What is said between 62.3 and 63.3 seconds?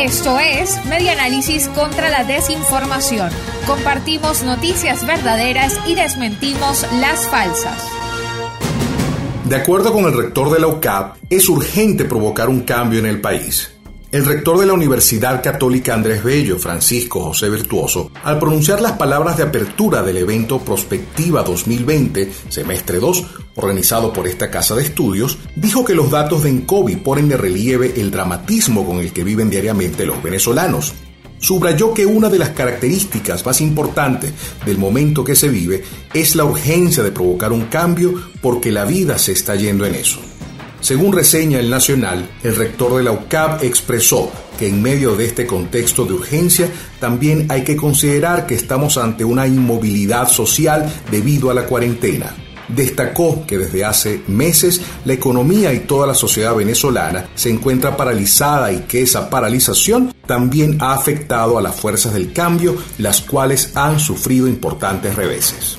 cambio, las